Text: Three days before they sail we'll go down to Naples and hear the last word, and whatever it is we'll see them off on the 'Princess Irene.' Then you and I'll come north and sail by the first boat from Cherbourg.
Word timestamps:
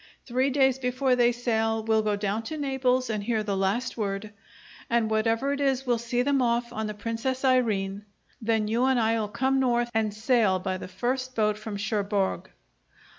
Three 0.25 0.49
days 0.49 0.79
before 0.79 1.15
they 1.15 1.31
sail 1.31 1.83
we'll 1.83 2.01
go 2.01 2.15
down 2.15 2.41
to 2.45 2.57
Naples 2.57 3.07
and 3.07 3.23
hear 3.23 3.43
the 3.43 3.55
last 3.55 3.97
word, 3.97 4.33
and 4.89 5.11
whatever 5.11 5.53
it 5.53 5.61
is 5.61 5.85
we'll 5.85 5.99
see 5.99 6.23
them 6.23 6.41
off 6.41 6.73
on 6.73 6.87
the 6.87 6.95
'Princess 6.95 7.45
Irene.' 7.45 8.05
Then 8.41 8.67
you 8.67 8.85
and 8.85 8.99
I'll 8.99 9.27
come 9.29 9.59
north 9.59 9.91
and 9.93 10.11
sail 10.11 10.57
by 10.57 10.77
the 10.77 10.87
first 10.87 11.35
boat 11.35 11.55
from 11.55 11.77
Cherbourg. 11.77 12.49